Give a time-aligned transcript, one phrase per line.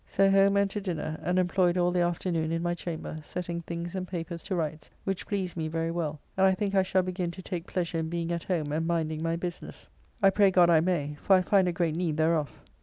[0.07, 3.93] So home and to dinner, and employed all the afternoon in my chamber, setting things
[3.93, 7.29] and papers to rights, which pleased me very well, and I think I shall begin
[7.29, 9.89] to take pleasure in being at home and minding my business.
[10.19, 12.51] I pray God I may, for I find a great need thereof.